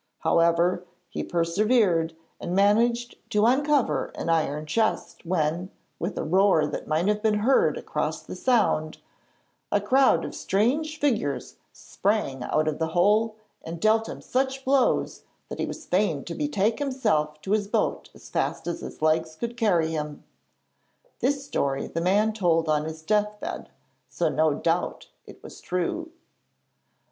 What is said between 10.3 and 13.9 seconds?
strange figures sprang out of the hole and